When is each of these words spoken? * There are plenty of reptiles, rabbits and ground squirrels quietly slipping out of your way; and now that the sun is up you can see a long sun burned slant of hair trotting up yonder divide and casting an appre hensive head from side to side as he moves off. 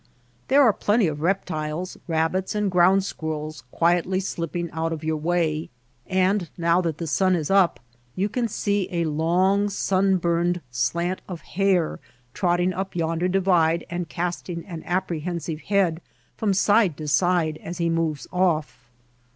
* 0.25 0.47
There 0.47 0.63
are 0.63 0.73
plenty 0.73 1.05
of 1.05 1.21
reptiles, 1.21 1.95
rabbits 2.07 2.55
and 2.55 2.71
ground 2.71 3.03
squirrels 3.03 3.63
quietly 3.69 4.19
slipping 4.19 4.71
out 4.71 4.91
of 4.91 5.03
your 5.03 5.15
way; 5.17 5.69
and 6.07 6.49
now 6.57 6.81
that 6.81 6.97
the 6.97 7.05
sun 7.05 7.35
is 7.35 7.51
up 7.51 7.79
you 8.15 8.27
can 8.27 8.47
see 8.47 8.89
a 8.91 9.03
long 9.03 9.69
sun 9.69 10.17
burned 10.17 10.59
slant 10.71 11.21
of 11.29 11.41
hair 11.41 11.99
trotting 12.33 12.73
up 12.73 12.95
yonder 12.95 13.27
divide 13.27 13.85
and 13.91 14.09
casting 14.09 14.65
an 14.65 14.81
appre 14.87 15.21
hensive 15.23 15.61
head 15.65 16.01
from 16.35 16.51
side 16.55 16.97
to 16.97 17.07
side 17.07 17.59
as 17.61 17.77
he 17.77 17.87
moves 17.87 18.25
off. 18.33 18.89